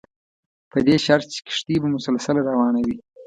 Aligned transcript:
په 0.71 0.77
دې 0.85 0.95
شرط 1.05 1.27
چې 1.33 1.39
کښتۍ 1.47 1.75
به 1.81 1.87
مسلسله 1.95 2.39
روانه 2.49 2.79
وي. 2.87 2.97